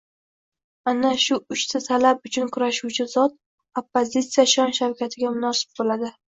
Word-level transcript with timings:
Ana 0.91 1.09
shu 1.25 1.35
uchta 1.55 1.81
talab 1.87 2.25
uchun 2.29 2.49
kurashuvchi 2.55 3.05
zot... 3.13 3.37
oppozitsiya 3.83 4.47
shon-shavkatiga 4.55 5.33
munosib 5.37 5.79
bo‘ladi... 5.83 6.13